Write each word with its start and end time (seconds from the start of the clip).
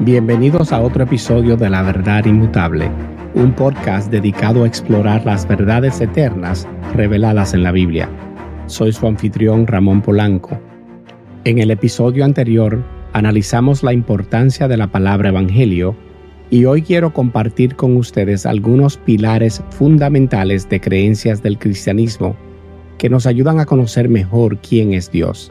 Bienvenidos 0.00 0.72
a 0.72 0.80
otro 0.80 1.02
episodio 1.02 1.56
de 1.56 1.68
La 1.68 1.82
Verdad 1.82 2.24
Inmutable, 2.24 2.88
un 3.34 3.52
podcast 3.52 4.12
dedicado 4.12 4.62
a 4.62 4.66
explorar 4.68 5.26
las 5.26 5.48
verdades 5.48 6.00
eternas 6.00 6.68
reveladas 6.94 7.52
en 7.52 7.64
la 7.64 7.72
Biblia. 7.72 8.08
Soy 8.66 8.92
su 8.92 9.08
anfitrión 9.08 9.66
Ramón 9.66 10.00
Polanco. 10.00 10.56
En 11.42 11.58
el 11.58 11.72
episodio 11.72 12.24
anterior 12.24 12.84
analizamos 13.12 13.82
la 13.82 13.92
importancia 13.92 14.68
de 14.68 14.76
la 14.76 14.86
palabra 14.86 15.30
Evangelio 15.30 15.96
y 16.48 16.64
hoy 16.64 16.82
quiero 16.82 17.12
compartir 17.12 17.74
con 17.74 17.96
ustedes 17.96 18.46
algunos 18.46 18.98
pilares 18.98 19.64
fundamentales 19.70 20.68
de 20.68 20.80
creencias 20.80 21.42
del 21.42 21.58
cristianismo 21.58 22.36
que 22.98 23.10
nos 23.10 23.26
ayudan 23.26 23.58
a 23.58 23.66
conocer 23.66 24.08
mejor 24.08 24.58
quién 24.58 24.92
es 24.92 25.10
Dios. 25.10 25.50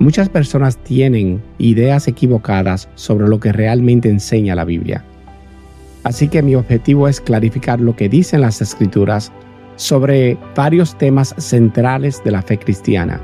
Muchas 0.00 0.30
personas 0.30 0.78
tienen 0.78 1.42
ideas 1.58 2.08
equivocadas 2.08 2.88
sobre 2.94 3.28
lo 3.28 3.38
que 3.38 3.52
realmente 3.52 4.08
enseña 4.08 4.54
la 4.54 4.64
Biblia. 4.64 5.04
Así 6.04 6.26
que 6.26 6.42
mi 6.42 6.54
objetivo 6.54 7.06
es 7.06 7.20
clarificar 7.20 7.82
lo 7.82 7.94
que 7.94 8.08
dicen 8.08 8.40
las 8.40 8.62
escrituras 8.62 9.30
sobre 9.76 10.38
varios 10.56 10.96
temas 10.96 11.34
centrales 11.36 12.24
de 12.24 12.30
la 12.30 12.40
fe 12.40 12.58
cristiana. 12.58 13.20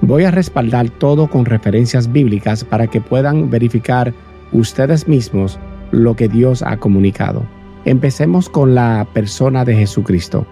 Voy 0.00 0.24
a 0.24 0.30
respaldar 0.30 0.88
todo 0.88 1.28
con 1.28 1.44
referencias 1.44 2.10
bíblicas 2.10 2.64
para 2.64 2.86
que 2.86 3.02
puedan 3.02 3.50
verificar 3.50 4.14
ustedes 4.52 5.06
mismos 5.08 5.58
lo 5.90 6.16
que 6.16 6.28
Dios 6.28 6.62
ha 6.62 6.78
comunicado. 6.78 7.42
Empecemos 7.84 8.48
con 8.48 8.74
la 8.74 9.06
persona 9.12 9.66
de 9.66 9.76
Jesucristo. 9.76 10.46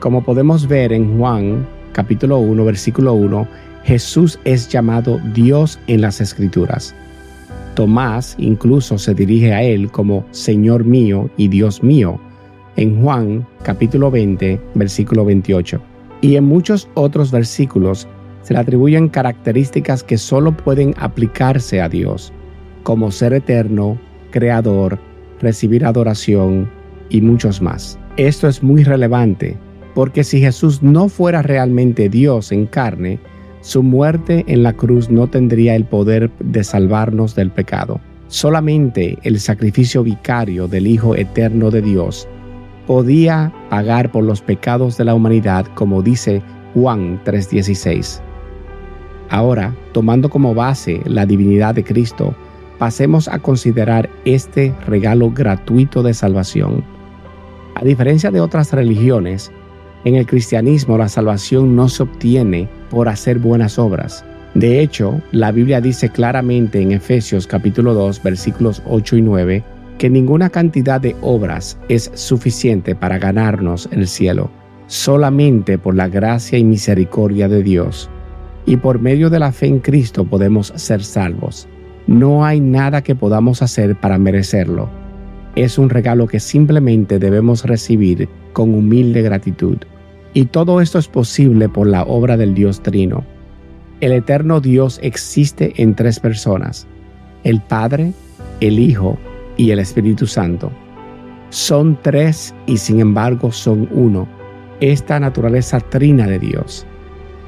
Como 0.00 0.24
podemos 0.24 0.66
ver 0.66 0.92
en 0.92 1.16
Juan 1.16 1.64
capítulo 1.94 2.38
1 2.40 2.64
versículo 2.64 3.14
1, 3.14 3.48
Jesús 3.84 4.38
es 4.44 4.68
llamado 4.68 5.20
Dios 5.32 5.78
en 5.86 6.00
las 6.00 6.20
Escrituras. 6.20 6.94
Tomás 7.74 8.34
incluso 8.38 8.98
se 8.98 9.14
dirige 9.14 9.54
a 9.54 9.62
él 9.62 9.90
como 9.90 10.26
Señor 10.32 10.84
mío 10.84 11.30
y 11.36 11.48
Dios 11.48 11.82
mío 11.82 12.20
en 12.76 13.00
Juan 13.00 13.46
capítulo 13.62 14.10
20 14.10 14.60
versículo 14.74 15.24
28. 15.24 15.80
Y 16.20 16.36
en 16.36 16.44
muchos 16.44 16.88
otros 16.94 17.30
versículos 17.30 18.08
se 18.42 18.54
le 18.54 18.60
atribuyen 18.60 19.08
características 19.08 20.02
que 20.02 20.18
solo 20.18 20.56
pueden 20.56 20.94
aplicarse 20.98 21.80
a 21.80 21.88
Dios, 21.88 22.32
como 22.82 23.10
ser 23.10 23.32
eterno, 23.32 23.98
creador, 24.30 24.98
recibir 25.40 25.84
adoración 25.84 26.68
y 27.08 27.20
muchos 27.20 27.62
más. 27.62 27.98
Esto 28.16 28.48
es 28.48 28.62
muy 28.62 28.82
relevante 28.82 29.56
porque 29.94 30.24
si 30.24 30.40
Jesús 30.40 30.82
no 30.82 31.08
fuera 31.08 31.42
realmente 31.42 32.08
Dios 32.08 32.52
en 32.52 32.66
carne, 32.66 33.18
su 33.60 33.82
muerte 33.82 34.44
en 34.46 34.62
la 34.62 34.74
cruz 34.74 35.08
no 35.08 35.28
tendría 35.28 35.74
el 35.74 35.84
poder 35.84 36.30
de 36.40 36.64
salvarnos 36.64 37.34
del 37.34 37.50
pecado. 37.50 38.00
Solamente 38.28 39.16
el 39.22 39.40
sacrificio 39.40 40.02
vicario 40.02 40.68
del 40.68 40.86
Hijo 40.86 41.14
Eterno 41.14 41.70
de 41.70 41.80
Dios 41.80 42.28
podía 42.86 43.52
pagar 43.70 44.10
por 44.12 44.24
los 44.24 44.42
pecados 44.42 44.98
de 44.98 45.04
la 45.04 45.14
humanidad, 45.14 45.66
como 45.74 46.02
dice 46.02 46.42
Juan 46.74 47.20
3:16. 47.24 48.20
Ahora, 49.30 49.74
tomando 49.92 50.28
como 50.28 50.54
base 50.54 51.00
la 51.06 51.24
divinidad 51.24 51.74
de 51.74 51.84
Cristo, 51.84 52.34
pasemos 52.78 53.28
a 53.28 53.38
considerar 53.38 54.10
este 54.24 54.74
regalo 54.86 55.30
gratuito 55.30 56.02
de 56.02 56.12
salvación. 56.12 56.84
A 57.74 57.84
diferencia 57.84 58.30
de 58.30 58.40
otras 58.40 58.72
religiones, 58.72 59.50
en 60.04 60.16
el 60.16 60.26
cristianismo 60.26 60.98
la 60.98 61.08
salvación 61.08 61.74
no 61.74 61.88
se 61.88 62.02
obtiene 62.02 62.68
por 62.90 63.08
hacer 63.08 63.38
buenas 63.38 63.78
obras. 63.78 64.24
De 64.54 64.80
hecho, 64.80 65.20
la 65.32 65.50
Biblia 65.50 65.80
dice 65.80 66.10
claramente 66.10 66.80
en 66.80 66.92
Efesios 66.92 67.46
capítulo 67.46 67.94
2 67.94 68.22
versículos 68.22 68.82
8 68.86 69.16
y 69.16 69.22
9 69.22 69.64
que 69.98 70.10
ninguna 70.10 70.50
cantidad 70.50 71.00
de 71.00 71.16
obras 71.22 71.78
es 71.88 72.10
suficiente 72.14 72.94
para 72.94 73.18
ganarnos 73.18 73.88
el 73.92 74.06
cielo, 74.06 74.50
solamente 74.86 75.78
por 75.78 75.94
la 75.94 76.08
gracia 76.08 76.58
y 76.58 76.64
misericordia 76.64 77.48
de 77.48 77.62
Dios. 77.62 78.10
Y 78.66 78.76
por 78.76 79.00
medio 79.00 79.30
de 79.30 79.38
la 79.38 79.52
fe 79.52 79.66
en 79.66 79.78
Cristo 79.78 80.24
podemos 80.24 80.72
ser 80.76 81.02
salvos. 81.02 81.68
No 82.06 82.44
hay 82.44 82.60
nada 82.60 83.02
que 83.02 83.14
podamos 83.14 83.62
hacer 83.62 83.96
para 83.96 84.18
merecerlo. 84.18 84.88
Es 85.54 85.78
un 85.78 85.90
regalo 85.90 86.26
que 86.26 86.40
simplemente 86.40 87.18
debemos 87.18 87.64
recibir 87.64 88.28
con 88.52 88.74
humilde 88.74 89.22
gratitud. 89.22 89.78
Y 90.34 90.46
todo 90.46 90.80
esto 90.80 90.98
es 90.98 91.06
posible 91.06 91.68
por 91.68 91.86
la 91.86 92.02
obra 92.02 92.36
del 92.36 92.54
Dios 92.54 92.82
Trino. 92.82 93.24
El 94.00 94.12
eterno 94.12 94.60
Dios 94.60 94.98
existe 95.00 95.72
en 95.80 95.94
tres 95.94 96.18
personas, 96.18 96.88
el 97.44 97.60
Padre, 97.60 98.12
el 98.60 98.80
Hijo 98.80 99.16
y 99.56 99.70
el 99.70 99.78
Espíritu 99.78 100.26
Santo. 100.26 100.72
Son 101.50 101.96
tres 102.02 102.52
y 102.66 102.78
sin 102.78 102.98
embargo 102.98 103.52
son 103.52 103.88
uno. 103.92 104.26
Esta 104.80 105.20
naturaleza 105.20 105.78
trina 105.78 106.26
de 106.26 106.40
Dios 106.40 106.84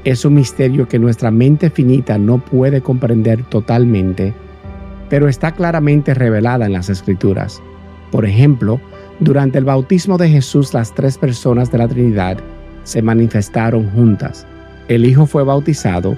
es 0.05 0.23
un 0.23 0.35
misterio 0.35 0.87
que 0.87 0.99
nuestra 0.99 1.31
mente 1.31 1.69
finita 1.69 2.17
no 2.17 2.37
puede 2.37 2.79
comprender 2.79 3.43
totalmente, 3.43 4.33
pero 5.09 5.27
está 5.27 5.51
claramente 5.51 6.13
revelada 6.13 6.65
en 6.65 6.71
las 6.71 6.89
Escrituras. 6.89 7.61
Por 8.11 8.25
ejemplo, 8.25 8.79
durante 9.19 9.57
el 9.57 9.65
bautismo 9.65 10.17
de 10.17 10.29
Jesús 10.29 10.73
las 10.73 10.95
tres 10.95 11.17
personas 11.17 11.69
de 11.73 11.79
la 11.79 11.89
Trinidad 11.89 12.37
se 12.87 13.01
manifestaron 13.01 13.89
juntas. 13.91 14.47
El 14.87 15.05
Hijo 15.05 15.25
fue 15.25 15.43
bautizado, 15.43 16.15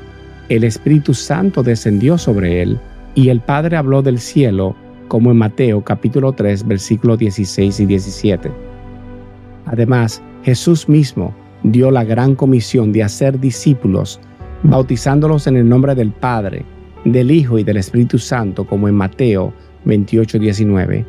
el 0.49 0.63
Espíritu 0.63 1.15
Santo 1.15 1.63
descendió 1.63 2.15
sobre 2.19 2.61
él 2.61 2.77
y 3.15 3.29
el 3.29 3.41
Padre 3.41 3.75
habló 3.75 4.03
del 4.03 4.19
cielo, 4.19 4.75
como 5.07 5.31
en 5.31 5.37
Mateo 5.37 5.83
capítulo 5.83 6.31
3 6.31 6.67
versículos 6.67 7.17
16 7.17 7.79
y 7.79 7.85
17. 7.87 8.51
Además, 9.65 10.21
Jesús 10.43 10.87
mismo 10.87 11.33
dio 11.63 11.89
la 11.89 12.03
gran 12.03 12.35
comisión 12.35 12.91
de 12.91 13.01
hacer 13.01 13.39
discípulos, 13.39 14.19
bautizándolos 14.61 15.47
en 15.47 15.57
el 15.57 15.67
nombre 15.67 15.95
del 15.95 16.11
Padre, 16.11 16.65
del 17.03 17.31
Hijo 17.31 17.57
y 17.57 17.63
del 17.63 17.77
Espíritu 17.77 18.19
Santo, 18.19 18.63
como 18.63 18.87
en 18.87 18.93
Mateo 18.93 19.53
28, 19.85 20.37
19. 20.37 21.03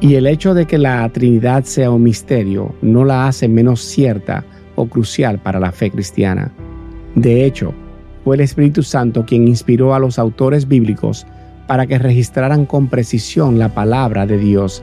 Y 0.00 0.16
el 0.16 0.26
hecho 0.26 0.52
de 0.52 0.66
que 0.66 0.76
la 0.76 1.08
Trinidad 1.08 1.64
sea 1.64 1.90
un 1.90 2.02
misterio 2.02 2.74
no 2.82 3.06
la 3.06 3.28
hace 3.28 3.48
menos 3.48 3.80
cierta 3.80 4.44
o 4.76 4.86
crucial 4.86 5.38
para 5.38 5.58
la 5.58 5.72
fe 5.72 5.90
cristiana. 5.90 6.52
De 7.14 7.44
hecho, 7.44 7.74
fue 8.24 8.36
el 8.36 8.42
Espíritu 8.42 8.82
Santo 8.82 9.24
quien 9.24 9.48
inspiró 9.48 9.94
a 9.94 9.98
los 9.98 10.18
autores 10.18 10.68
bíblicos 10.68 11.26
para 11.66 11.86
que 11.86 11.98
registraran 11.98 12.66
con 12.66 12.88
precisión 12.88 13.58
la 13.58 13.68
palabra 13.68 14.26
de 14.26 14.38
Dios 14.38 14.82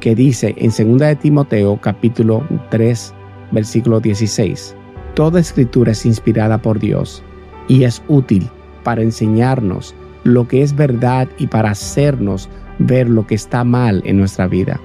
que 0.00 0.14
dice 0.14 0.54
en 0.58 0.70
2 0.70 0.98
de 0.98 1.16
Timoteo 1.16 1.78
capítulo 1.80 2.46
3 2.70 3.14
versículo 3.52 4.00
16. 4.00 4.74
Toda 5.14 5.40
escritura 5.40 5.92
es 5.92 6.06
inspirada 6.06 6.58
por 6.58 6.80
Dios 6.80 7.22
y 7.68 7.84
es 7.84 8.02
útil 8.08 8.48
para 8.82 9.02
enseñarnos 9.02 9.94
lo 10.24 10.48
que 10.48 10.62
es 10.62 10.74
verdad 10.74 11.28
y 11.38 11.46
para 11.46 11.70
hacernos 11.70 12.48
ver 12.78 13.08
lo 13.08 13.26
que 13.26 13.34
está 13.34 13.64
mal 13.64 14.02
en 14.04 14.18
nuestra 14.18 14.46
vida. 14.46 14.80